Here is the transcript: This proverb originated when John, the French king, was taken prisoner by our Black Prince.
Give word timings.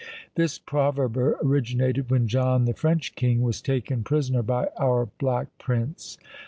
This 0.33 0.57
proverb 0.57 1.15
originated 1.15 2.09
when 2.09 2.27
John, 2.27 2.65
the 2.65 2.73
French 2.73 3.13
king, 3.13 3.43
was 3.43 3.61
taken 3.61 4.01
prisoner 4.03 4.41
by 4.41 4.69
our 4.77 5.05
Black 5.19 5.49
Prince. 5.59 6.17